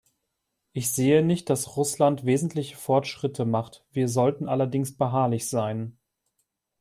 [0.73, 5.95] Ich sehe nicht, dass Russland wesentliche Fortschritte macht, wir sollten allerdings beharrlich sein.